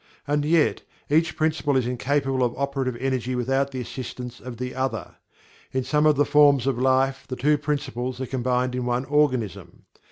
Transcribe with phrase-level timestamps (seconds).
[0.25, 0.81] And yet,
[1.11, 5.17] each principle is incapable of operative energy without the assistance of the other.
[5.73, 9.83] In some of the forms of life, the two principles are combined in one organism.